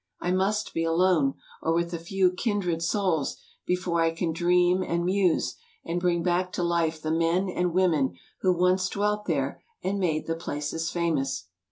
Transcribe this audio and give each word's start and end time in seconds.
I 0.19 0.31
must 0.31 0.73
be 0.73 0.83
alone, 0.83 1.35
or 1.61 1.75
widi 1.75 1.93
a 1.93 1.99
few 1.99 2.31
'kindred 2.31 2.81
souls' 2.81 3.37
before 3.67 4.01
I 4.01 4.09
can 4.09 4.33
dream 4.33 4.81
and 4.81 5.05
muse, 5.05 5.57
and 5.85 6.01
bring 6.01 6.23
back 6.23 6.51
to 6.53 6.63
life 6.63 6.99
the 6.99 7.11
men 7.11 7.47
and 7.47 7.71
women 7.71 8.15
who 8.39 8.51
once 8.51 8.89
dwelt 8.89 9.25
there 9.25 9.61
and 9.83 9.99
made 9.99 10.25
the 10.25 10.33
places 10.33 10.89
famous. 10.89 11.49